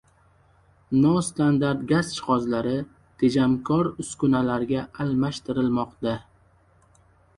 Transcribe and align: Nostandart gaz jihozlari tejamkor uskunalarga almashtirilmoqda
Nostandart 1.01 1.83
gaz 1.91 2.09
jihozlari 2.15 2.73
tejamkor 3.23 3.91
uskunalarga 4.05 4.87
almashtirilmoqda 5.05 6.17